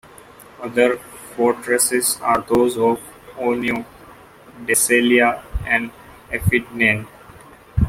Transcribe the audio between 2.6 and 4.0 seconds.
of Oenoe,